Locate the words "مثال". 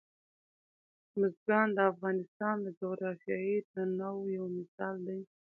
4.57-4.95